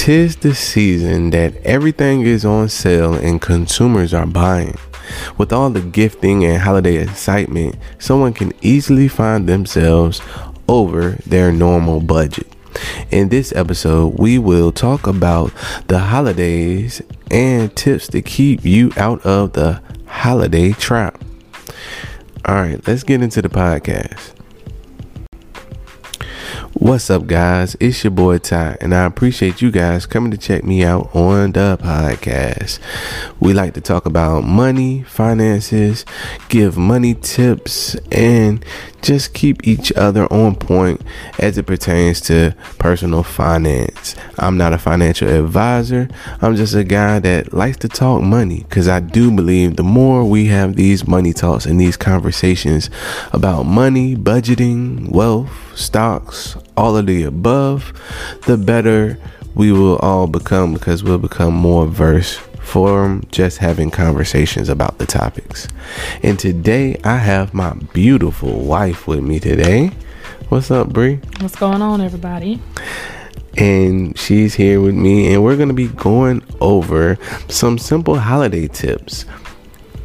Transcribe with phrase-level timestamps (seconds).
[0.00, 4.78] Tis the season that everything is on sale and consumers are buying.
[5.36, 10.22] With all the gifting and holiday excitement, someone can easily find themselves
[10.66, 12.46] over their normal budget.
[13.10, 15.52] In this episode, we will talk about
[15.88, 21.22] the holidays and tips to keep you out of the holiday trap.
[22.46, 24.39] All right, let's get into the podcast.
[26.80, 27.76] What's up, guys?
[27.78, 31.52] It's your boy Ty, and I appreciate you guys coming to check me out on
[31.52, 32.78] the podcast.
[33.38, 36.06] We like to talk about money, finances,
[36.48, 38.64] give money tips, and
[39.02, 41.02] just keep each other on point
[41.38, 44.16] as it pertains to personal finance.
[44.38, 46.08] I'm not a financial advisor,
[46.40, 50.24] I'm just a guy that likes to talk money because I do believe the more
[50.24, 52.88] we have these money talks and these conversations
[53.34, 57.92] about money, budgeting, wealth, stocks, all of the above,
[58.46, 59.18] the better
[59.54, 65.06] we will all become because we'll become more versed from just having conversations about the
[65.06, 65.66] topics.
[66.22, 69.90] And today I have my beautiful wife with me today.
[70.50, 71.20] What's up, Bree?
[71.40, 72.60] What's going on, everybody?
[73.56, 77.18] And she's here with me, and we're going to be going over
[77.48, 79.24] some simple holiday tips.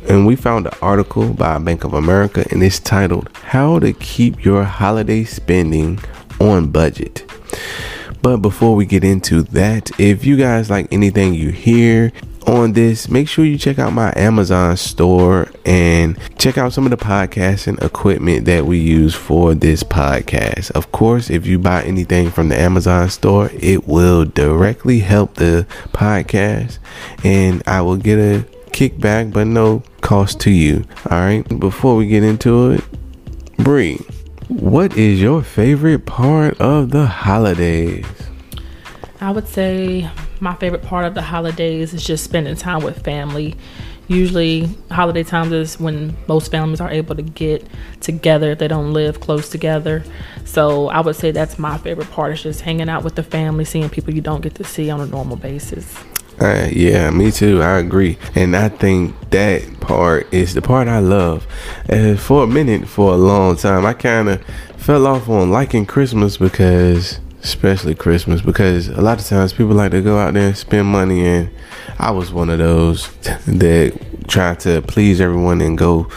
[0.07, 4.45] And we found an article by Bank of America, and it's titled How to Keep
[4.45, 5.99] Your Holiday Spending
[6.39, 7.29] on Budget.
[8.21, 12.11] But before we get into that, if you guys like anything you hear,
[12.47, 16.91] on this, make sure you check out my Amazon store and check out some of
[16.91, 20.71] the podcasting equipment that we use for this podcast.
[20.71, 25.65] Of course, if you buy anything from the Amazon store, it will directly help the
[25.91, 26.77] podcast
[27.23, 28.45] and I will get a
[28.75, 30.83] kickback, but no cost to you.
[31.09, 31.43] All right.
[31.59, 32.83] Before we get into it,
[33.57, 33.97] Bree,
[34.49, 38.05] what is your favorite part of the holidays?
[39.21, 40.09] I would say
[40.41, 43.55] my favorite part of the holidays is just spending time with family.
[44.09, 47.65] Usually, holiday times is when most families are able to get
[48.01, 50.03] together if they don't live close together.
[50.43, 53.63] So, I would say that's my favorite part is just hanging out with the family,
[53.65, 55.97] seeing people you don't get to see on a normal basis.
[56.39, 57.61] Uh, yeah, me too.
[57.61, 61.47] I agree, and I think that part is the part I love.
[61.89, 64.43] Uh, for a minute, for a long time, I kind of
[64.75, 69.91] fell off on liking Christmas because especially Christmas, because a lot of times people like
[69.91, 71.49] to go out there and spend money, and
[71.99, 73.07] I was one of those
[73.45, 73.97] that
[74.27, 76.09] tried to please everyone and go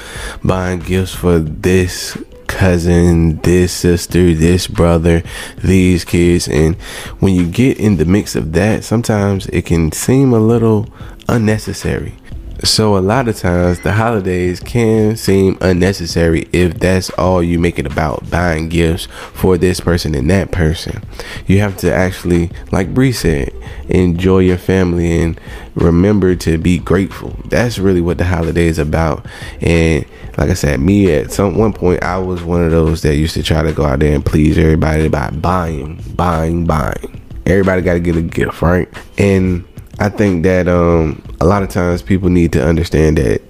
[0.42, 2.16] buying gifts for this
[2.58, 5.22] cousin, this sister, this brother,
[5.62, 6.48] these kids.
[6.48, 6.74] And
[7.20, 10.92] when you get in the mix of that, sometimes it can seem a little
[11.28, 12.14] unnecessary.
[12.64, 17.78] So a lot of times the holidays can seem unnecessary if that's all you make
[17.78, 21.00] it about buying gifts for this person and that person.
[21.46, 23.52] You have to actually, like Bree said,
[23.88, 25.40] enjoy your family and
[25.76, 27.36] remember to be grateful.
[27.44, 29.24] That's really what the holiday is about.
[29.60, 30.04] And
[30.38, 33.34] like I said, me at some one point I was one of those that used
[33.34, 37.20] to try to go out there and please everybody by buying, buying, buying.
[37.44, 38.88] Everybody got to get a gift, right?
[39.18, 39.66] And
[39.98, 43.42] I think that um, a lot of times people need to understand that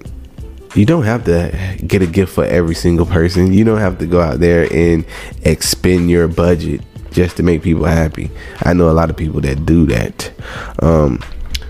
[0.75, 3.53] you don't have to get a gift for every single person.
[3.53, 5.05] You don't have to go out there and
[5.43, 8.31] expend your budget just to make people happy.
[8.63, 10.33] I know a lot of people that do that.
[10.81, 11.21] Um,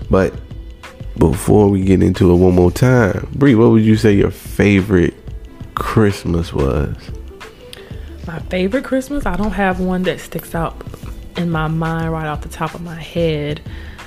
[0.09, 0.33] but
[1.19, 5.08] before we get into it one more time, Bree, what would you say your favorite
[5.79, 6.95] Christmas was?
[8.27, 9.25] My favorite Christmas?
[9.25, 10.79] I don't have one that sticks out
[11.35, 13.61] in my mind right off the top of my head.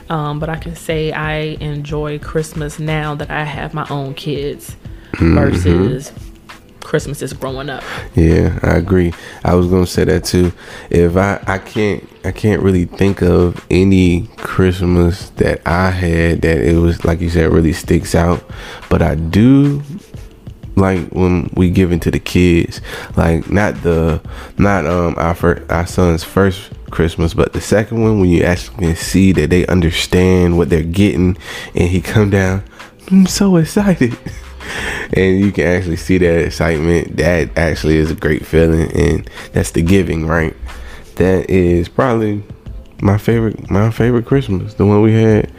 [0.08, 4.76] Um, but I can say I enjoy Christmas now that I have my own kids
[5.12, 5.34] mm-hmm.
[5.34, 6.12] versus
[6.80, 7.82] Christmas is growing up.
[8.14, 9.14] Yeah, I agree.
[9.44, 10.52] I was gonna say that too.
[10.90, 16.58] If I I can't I can't really think of any Christmas that I had that
[16.60, 18.44] it was like you said really sticks out,
[18.90, 19.82] but I do
[20.76, 22.80] like when we give to the kids,
[23.16, 24.20] like not the
[24.58, 28.78] not um our first, our son's first Christmas, but the second one when you actually
[28.78, 31.36] can see that they understand what they're getting,
[31.74, 32.62] and he come down,
[33.10, 34.16] I'm so excited,
[35.12, 37.16] and you can actually see that excitement.
[37.16, 40.54] That actually is a great feeling, and that's the giving, right?
[41.16, 42.42] That is probably
[43.00, 45.52] my favorite, my favorite Christmas, the one we had,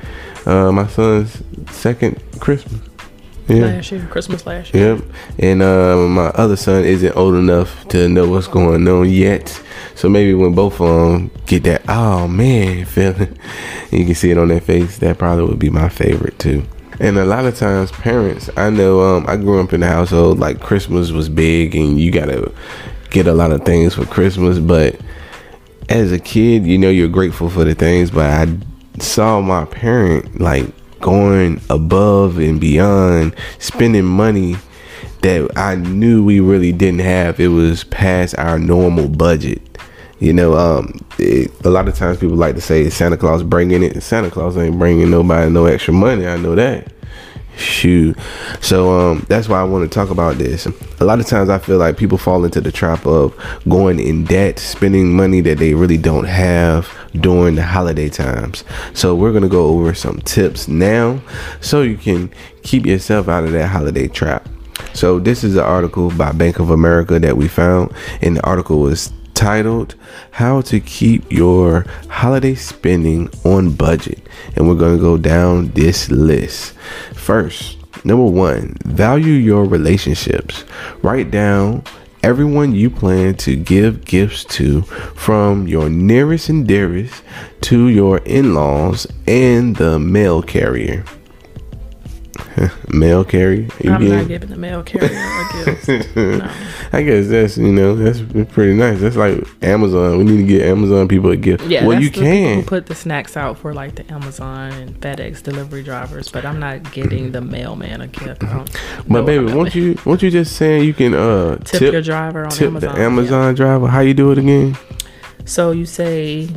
[0.46, 2.80] uh, my son's second Christmas.
[3.48, 3.66] Yeah.
[3.66, 4.96] Last year, Christmas last year.
[4.96, 5.06] Yep.
[5.40, 9.62] And uh, my other son isn't old enough to know what's going on yet.
[9.96, 13.38] So maybe when both of them get that, oh man, feeling,
[13.92, 16.64] you can see it on their face, that probably would be my favorite too.
[17.00, 20.40] And a lot of times, parents, I know um, I grew up in a household
[20.40, 22.54] like Christmas was big and you got to
[23.10, 24.60] get a lot of things for Christmas.
[24.60, 25.00] But
[25.90, 28.58] as a kid, you know, you're grateful for the things, but I
[29.00, 30.68] saw my parent like
[31.04, 34.56] going above and beyond, spending money
[35.22, 37.40] that I knew we really didn't have.
[37.40, 39.62] It was past our normal budget.
[40.20, 43.84] You know, um, it, a lot of times people like to say Santa Claus bringing
[43.84, 44.02] it.
[44.02, 46.26] Santa Claus ain't bringing nobody no extra money.
[46.26, 46.88] I know that.
[47.58, 48.18] Shoot.
[48.62, 50.66] So um, that's why I want to talk about this.
[51.00, 53.36] A lot of times I feel like people fall into the trap of
[53.70, 58.64] going in debt, spending money that they really don't have during the holiday times.
[58.94, 61.22] So we're going to go over some tips now
[61.62, 62.32] so you can
[62.64, 64.50] keep yourself out of that holiday trap.
[64.94, 68.80] So this is an article by Bank of America that we found and the article
[68.80, 69.96] was titled
[70.32, 74.20] How to Keep Your Holiday Spending on Budget.
[74.56, 76.74] And we're going to go down this list.
[77.14, 80.64] First, number one, value your relationships.
[81.02, 81.84] Write down
[82.22, 87.22] everyone you plan to give gifts to, from your nearest and dearest
[87.62, 91.04] to your in laws and the mail carrier.
[92.94, 93.68] mail carrier.
[93.82, 96.16] You I'm not giving the mail carrier a gift.
[96.16, 96.52] No.
[96.92, 98.22] I guess that's you know that's
[98.52, 99.00] pretty nice.
[99.00, 100.18] That's like Amazon.
[100.18, 101.66] We need to get Amazon people a gift.
[101.66, 105.84] Yeah, well you can put the snacks out for like the Amazon and FedEx delivery
[105.84, 108.44] drivers, but I'm not getting the mailman a gift.
[109.08, 112.46] But baby, won't you won't you just saying you can uh tip, tip your driver
[112.46, 113.54] on tip Amazon, the Amazon yeah.
[113.54, 113.88] driver?
[113.88, 114.78] How you do it again?
[115.46, 116.50] So you say,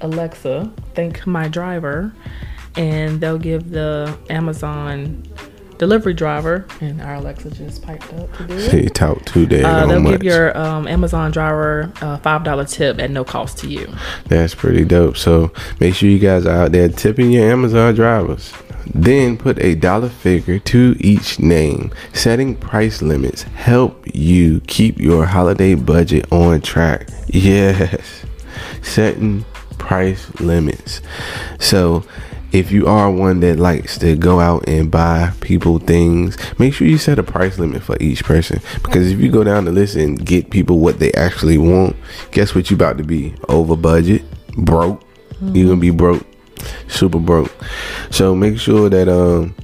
[0.00, 2.12] Alexa, thank my driver
[2.76, 5.22] and they'll give the Amazon
[5.78, 8.70] delivery driver, and our Alexa just piped up to do it.
[8.70, 10.12] She talk too damn uh, They'll much.
[10.14, 13.88] give your um, Amazon driver a five dollar tip at no cost to you.
[14.26, 15.16] That's pretty dope.
[15.16, 18.52] So make sure you guys are out there tipping your Amazon drivers.
[18.94, 21.92] Then put a dollar figure to each name.
[22.14, 27.08] Setting price limits help you keep your holiday budget on track.
[27.30, 28.24] Yes,
[28.82, 29.44] setting
[29.76, 31.02] price limits.
[31.60, 32.02] So
[32.52, 36.86] if you are one that likes to go out and buy people things, make sure
[36.86, 38.60] you set a price limit for each person.
[38.82, 41.96] Because if you go down the list and get people what they actually want,
[42.32, 43.34] guess what you about to be?
[43.48, 44.22] Over budget,
[44.56, 45.02] broke.
[45.34, 45.54] Mm-hmm.
[45.54, 46.26] You're gonna be broke,
[46.88, 47.52] super broke.
[48.10, 49.54] So make sure that um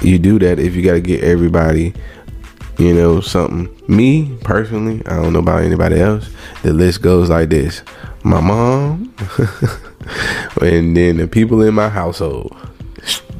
[0.00, 1.92] you do that if you gotta get everybody
[2.78, 6.30] you know something me personally i don't know about anybody else
[6.62, 7.82] the list goes like this
[8.22, 9.12] my mom
[10.60, 12.56] and then the people in my household.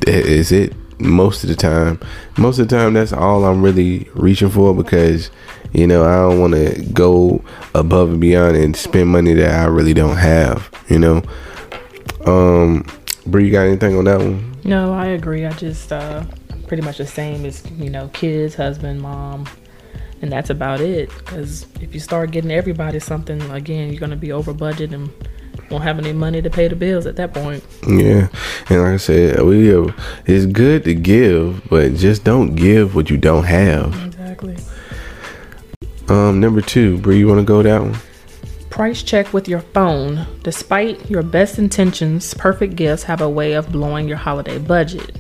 [0.07, 0.75] Is it.
[1.01, 2.01] Most of the time,
[2.39, 5.31] most of the time, that's all I'm really reaching for because
[5.73, 7.45] you know I don't want to go
[7.75, 10.69] above and beyond and spend money that I really don't have.
[10.89, 11.23] You know,
[12.27, 12.85] um,
[13.27, 14.57] Bree, you got anything on that one?
[14.65, 15.47] No, I agree.
[15.47, 16.25] I just uh,
[16.67, 19.47] pretty much the same as you know, kids, husband, mom,
[20.21, 21.11] and that's about it.
[21.19, 25.11] Because if you start getting everybody something, again, you're gonna be over budget and
[25.71, 27.65] won't have any money to pay the bills at that point.
[27.87, 28.29] Yeah,
[28.69, 29.93] and like I said, we uh,
[30.27, 33.95] it's good to give, but just don't give what you don't have.
[34.07, 34.57] Exactly.
[36.09, 37.97] Um, number two, Bree, you want to go that one?
[38.71, 40.27] Price check with your phone.
[40.43, 45.17] Despite your best intentions, perfect gifts have a way of blowing your holiday budget.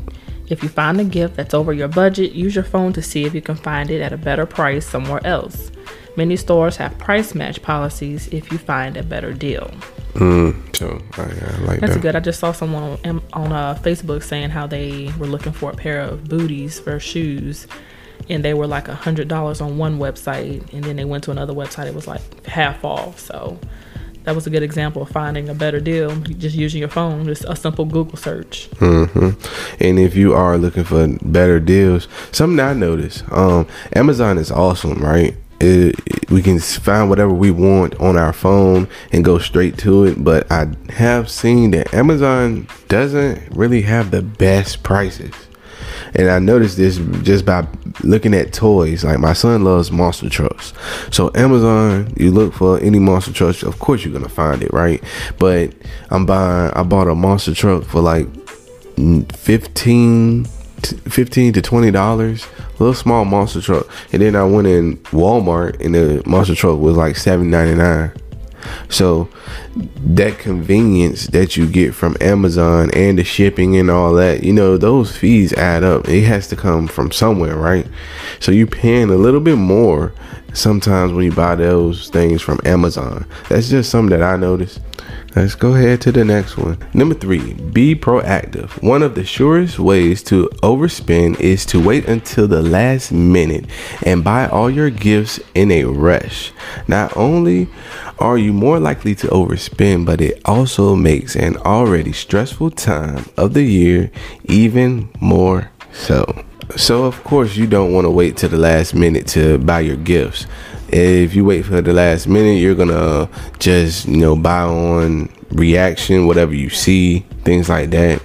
[0.49, 3.35] If you find a gift that's over your budget, use your phone to see if
[3.35, 5.71] you can find it at a better price somewhere else.
[6.17, 9.71] Many stores have price match policies if you find a better deal.
[10.15, 12.03] Mm, so I, I like That's that.
[12.03, 12.17] good.
[12.17, 15.75] I just saw someone on, on uh, Facebook saying how they were looking for a
[15.75, 17.67] pair of booties for shoes,
[18.29, 21.31] and they were like a hundred dollars on one website, and then they went to
[21.31, 21.87] another website.
[21.87, 23.19] It was like half off.
[23.19, 23.59] So
[24.29, 27.47] that was a good example of finding a better deal just using your phone just
[27.49, 29.31] a simple google search mm-hmm.
[29.83, 35.03] and if you are looking for better deals something i noticed um, amazon is awesome
[35.03, 40.05] right it, we can find whatever we want on our phone and go straight to
[40.05, 40.23] it.
[40.23, 45.35] But I have seen that Amazon doesn't really have the best prices.
[46.15, 47.67] And I noticed this just by
[48.03, 49.05] looking at toys.
[49.05, 50.73] Like my son loves monster trucks.
[51.11, 55.03] So Amazon, you look for any monster truck, of course you're gonna find it, right?
[55.39, 55.75] But
[56.11, 58.27] I'm buying I bought a monster truck for like
[60.83, 62.47] 15 15 to 20 dollars
[62.79, 63.87] little small monster truck.
[64.13, 68.13] And then I went in Walmart and the monster truck was like seven ninety nine.
[68.89, 69.29] So
[69.79, 74.77] that convenience that you get from Amazon and the shipping and all that, you know,
[74.77, 76.09] those fees add up.
[76.09, 77.87] It has to come from somewhere, right?
[78.41, 80.13] So you're paying a little bit more
[80.53, 83.27] sometimes when you buy those things from Amazon.
[83.49, 84.81] That's just something that I noticed.
[85.37, 86.79] Let's go ahead to the next one.
[86.95, 88.83] Number three, be proactive.
[88.83, 93.67] One of the surest ways to overspend is to wait until the last minute
[94.05, 96.51] and buy all your gifts in a rush.
[96.89, 97.69] Not only
[98.19, 103.55] are you more likely to overspend, but it also makes an already stressful time of
[103.55, 104.11] the year
[104.45, 106.45] even more so.
[106.77, 109.97] So, of course, you don't want to wait till the last minute to buy your
[109.97, 110.47] gifts.
[110.89, 116.27] If you wait for the last minute, you're gonna just, you know, buy on reaction,
[116.27, 118.23] whatever you see, things like that.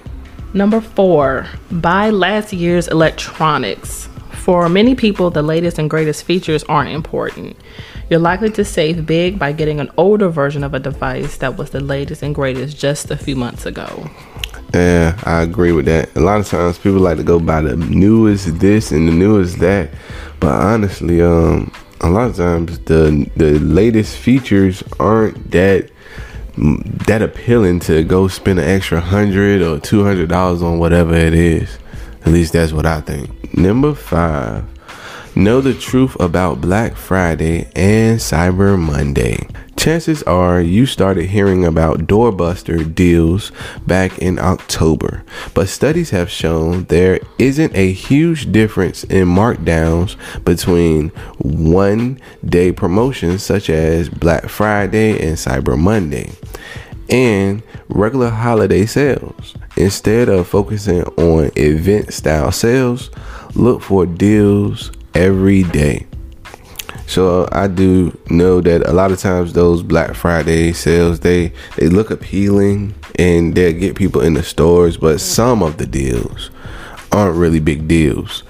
[0.52, 4.08] Number four, buy last year's electronics.
[4.32, 7.56] For many people, the latest and greatest features aren't important.
[8.10, 11.70] You're likely to save big by getting an older version of a device that was
[11.70, 14.10] the latest and greatest just a few months ago.
[14.74, 16.14] Yeah, I agree with that.
[16.16, 19.60] A lot of times people like to go buy the newest this and the newest
[19.60, 19.90] that,
[20.40, 25.90] but honestly, um, a lot of times the the latest features aren't that
[27.06, 31.34] that appealing to go spend an extra hundred or two hundred dollars on whatever it
[31.34, 31.78] is.
[32.26, 33.56] At least that's what I think.
[33.56, 34.64] Number five,
[35.36, 39.48] know the truth about Black Friday and Cyber Monday.
[39.76, 43.50] Chances are you started hearing about doorbuster deals
[43.86, 51.08] back in October, but studies have shown there isn't a huge difference in markdowns between
[51.38, 56.30] one day promotions such as Black Friday and Cyber Monday
[57.10, 59.54] and regular holiday sales.
[59.76, 63.10] Instead of focusing on event style sales,
[63.54, 66.06] look for deals every day.
[67.06, 71.88] So I do know that a lot of times those Black Friday sales they they
[71.88, 76.50] look appealing and they get people in the stores, but some of the deals
[77.12, 78.42] aren't really big deals.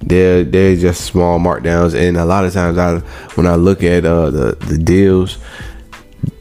[0.00, 2.98] They're they're just small markdowns, and a lot of times I
[3.36, 5.38] when I look at uh, the the deals,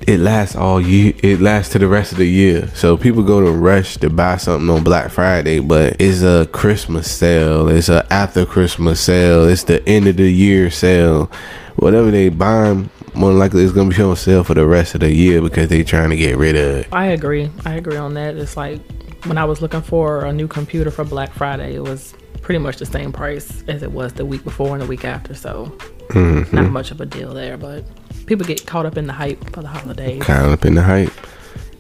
[0.07, 1.13] it lasts all year.
[1.21, 2.69] It lasts to the rest of the year.
[2.73, 7.11] So people go to rush to buy something on Black Friday, but it's a Christmas
[7.11, 7.67] sale.
[7.67, 9.47] It's a after Christmas sale.
[9.47, 11.29] It's the end of the year sale.
[11.75, 15.13] Whatever they buy, more likely it's gonna be on sale for the rest of the
[15.13, 16.87] year because they're trying to get rid of it.
[16.91, 17.49] I agree.
[17.65, 18.35] I agree on that.
[18.35, 18.81] It's like
[19.25, 22.77] when I was looking for a new computer for Black Friday, it was pretty much
[22.77, 25.33] the same price as it was the week before and the week after.
[25.33, 25.65] So
[26.09, 26.55] mm-hmm.
[26.55, 27.85] not much of a deal there, but
[28.29, 30.23] people get caught up in the hype for the holidays.
[30.23, 31.11] Caught up in the hype.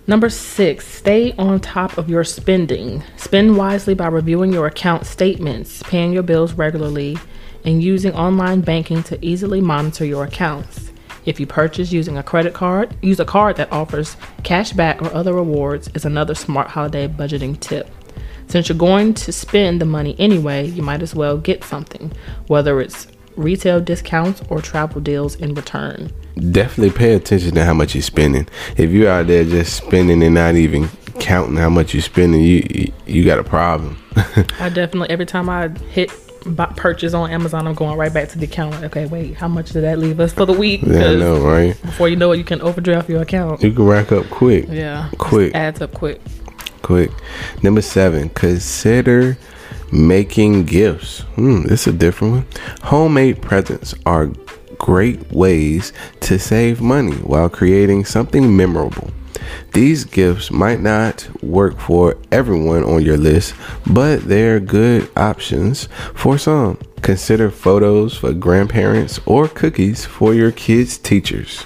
[0.07, 3.03] Number six, stay on top of your spending.
[3.15, 7.17] Spend wisely by reviewing your account statements, paying your bills regularly,
[7.63, 10.91] and using online banking to easily monitor your accounts.
[11.25, 15.13] If you purchase using a credit card, use a card that offers cash back or
[15.13, 17.87] other rewards is another smart holiday budgeting tip.
[18.47, 22.11] Since you're going to spend the money anyway, you might as well get something,
[22.47, 23.05] whether it's
[23.35, 28.47] retail discounts or travel deals in return definitely pay attention to how much you're spending.
[28.77, 32.91] If you're out there just spending and not even counting how much you're spending, you
[33.05, 33.97] you got a problem.
[34.59, 36.11] I definitely every time I hit
[36.77, 38.83] purchase on Amazon, I'm going right back to the account.
[38.85, 40.81] okay, wait, how much did that leave us for the week?
[40.83, 41.81] Yeah, I know, right?
[41.81, 43.61] Before you know it, you can overdraft your account.
[43.61, 44.67] You can rack up quick.
[44.69, 45.53] Yeah, quick.
[45.53, 46.21] Adds up quick.
[46.81, 47.11] Quick.
[47.61, 49.37] Number seven, consider
[49.91, 51.21] making gifts.
[51.35, 52.45] Hmm, this is a different one.
[52.83, 54.31] Homemade presents are
[54.77, 59.11] great ways to save money while creating something memorable.
[59.73, 63.53] These gifts might not work for everyone on your list,
[63.85, 66.77] but they're good options for some.
[67.01, 71.65] Consider photos for grandparents or cookies for your kids' teachers.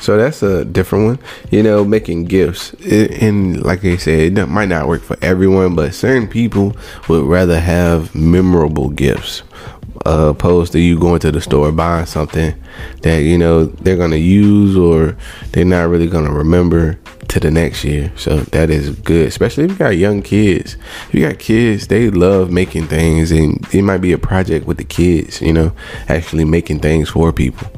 [0.00, 1.18] So that's a different one.
[1.50, 2.74] You know, making gifts.
[2.84, 6.76] and like I said, it might not work for everyone, but certain people
[7.08, 9.42] would rather have memorable gifts
[10.06, 12.54] uh, opposed to you going to the store buying something
[13.02, 15.16] that you know they're gonna use or
[15.52, 18.12] they're not really gonna remember to the next year.
[18.16, 20.76] So that is good, especially if you got young kids.
[21.08, 24.76] If you got kids, they love making things, and it might be a project with
[24.76, 25.40] the kids.
[25.40, 25.72] You know,
[26.08, 27.68] actually making things for people.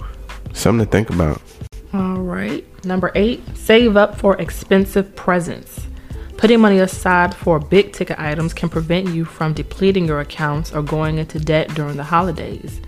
[0.53, 1.41] Something to think about.
[2.39, 2.85] Right.
[2.85, 5.89] Number eight, save up for expensive presents.
[6.37, 10.83] Putting money aside for big ticket items can prevent you from depleting your accounts or
[10.83, 12.81] going into debt during the holidays.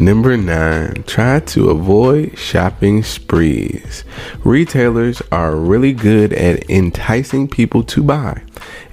[0.00, 4.02] Number nine, try to avoid shopping sprees.
[4.42, 8.42] Retailers are really good at enticing people to buy.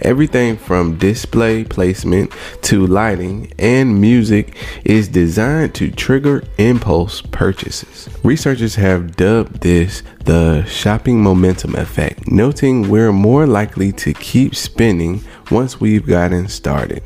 [0.02, 2.34] Everything from display placement
[2.64, 8.10] to lighting and music is designed to trigger impulse purchases.
[8.26, 15.24] Researchers have dubbed this the shopping momentum effect, noting we're more likely to keep spending
[15.52, 17.02] once we've gotten started.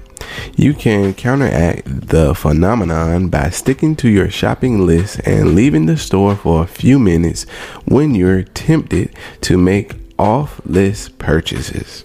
[0.56, 6.36] You can counteract the phenomenon by sticking to your shopping list and leaving the store
[6.36, 7.44] for a few minutes
[7.86, 12.04] when you're tempted to make off list purchases.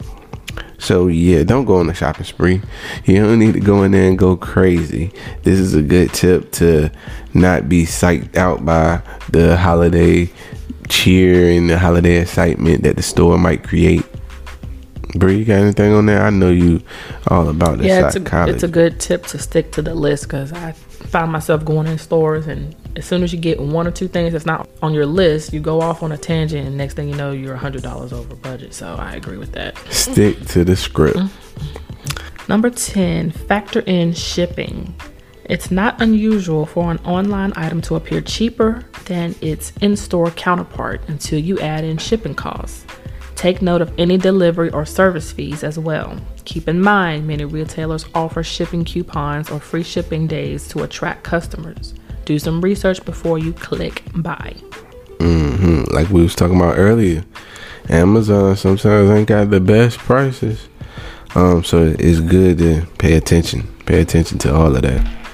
[0.79, 2.63] So yeah, don't go on a shopping spree.
[3.05, 5.13] You don't need to go in there and go crazy.
[5.43, 6.91] This is a good tip to
[7.35, 10.31] not be psyched out by the holiday
[10.89, 14.05] cheer and the holiday excitement that the store might create.
[15.15, 16.23] Bree, you got anything on there?
[16.23, 16.83] I know you
[17.29, 18.53] all about the yeah, psychology.
[18.53, 21.65] It's a, it's a good tip to stick to the list because I find myself
[21.65, 24.69] going in stores and as soon as you get one or two things that's not
[24.83, 27.55] on your list, you go off on a tangent and next thing you know you're
[27.55, 28.75] a hundred dollars over budget.
[28.75, 29.79] So I agree with that.
[29.91, 31.17] Stick to the script.
[31.17, 32.49] Mm-hmm.
[32.49, 34.95] Number 10, factor in shipping.
[35.45, 41.03] It's not unusual for an online item to appear cheaper than its in store counterpart
[41.09, 42.85] until you add in shipping costs.
[43.37, 46.19] Take note of any delivery or service fees as well.
[46.47, 51.95] Keep in mind, many retailers offer shipping coupons or free shipping days to attract customers.
[52.25, 54.55] Do some research before you click buy.
[55.21, 57.25] hmm Like we was talking about earlier,
[57.91, 60.69] Amazon sometimes ain't got the best prices.
[61.35, 63.69] Um, so it's good to pay attention.
[63.85, 65.26] Pay attention to all of that.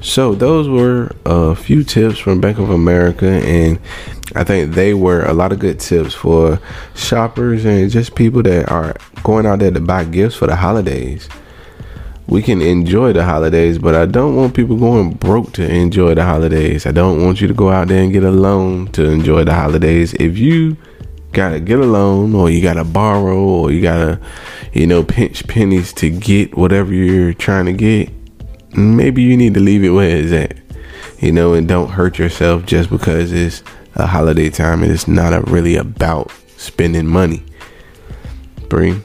[0.00, 3.80] So those were a few tips from Bank of America, and
[4.36, 6.60] I think they were a lot of good tips for
[6.94, 11.28] shoppers and just people that are going out there to buy gifts for the holidays.
[12.28, 16.24] We can enjoy the holidays, but I don't want people going broke to enjoy the
[16.24, 16.86] holidays.
[16.86, 19.54] I don't want you to go out there and get a loan to enjoy the
[19.54, 20.14] holidays.
[20.14, 20.76] If you
[21.32, 24.20] gotta get a loan or you gotta borrow or you gotta,
[24.72, 28.10] you know, pinch pennies to get whatever you're trying to get,
[28.76, 30.58] maybe you need to leave it where it's at.
[31.20, 33.62] You know, and don't hurt yourself just because it's
[33.96, 37.42] a holiday time and it's not a really about spending money.
[38.68, 39.00] Bree.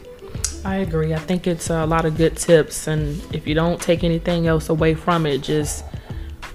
[0.66, 1.14] I agree.
[1.14, 4.70] I think it's a lot of good tips, and if you don't take anything else
[4.70, 5.84] away from it, just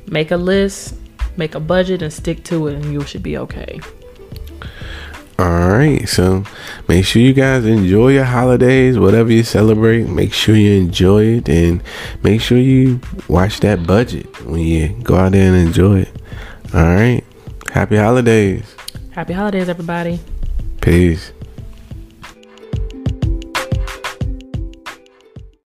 [0.07, 0.95] make a list,
[1.37, 3.81] make a budget, and stick to it, and you should be okay.
[5.41, 6.43] All right, so
[6.89, 10.09] make sure you guys enjoy your holidays, whatever you celebrate.
[10.09, 11.81] Make sure you enjoy it, and
[12.25, 16.23] make sure you watch that budget when you go out there and enjoy it.
[16.75, 17.23] All right,
[17.71, 18.75] happy holidays.
[19.13, 20.19] Happy holidays, everybody.
[20.81, 21.31] Peace.